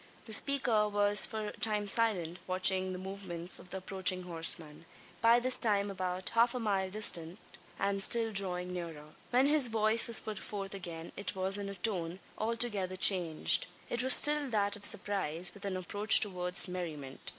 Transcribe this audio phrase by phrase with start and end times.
[0.25, 4.85] The speaker was for a time silent, watching the movements of the approaching horseman
[5.21, 7.37] by this time about half a mile distant,
[7.77, 9.13] and still drawing nearer.
[9.29, 13.67] When his voice was put forth again it was in a tone altogether changed.
[13.91, 17.21] It was still that of surprise, with an approach towards merriment.